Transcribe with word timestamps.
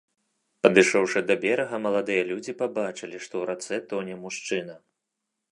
Падышоўшы 0.67 1.19
да 1.29 1.35
берага, 1.43 1.75
маладыя 1.85 2.23
людзі 2.31 2.57
пабачылі, 2.63 3.17
што 3.27 3.33
ў 3.45 3.47
рацэ 3.53 3.75
тоне 3.93 4.13
мужчына. 4.27 4.75